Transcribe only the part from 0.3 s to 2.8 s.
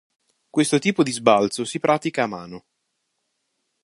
Questo tipo di sbalzo si pratica a mano.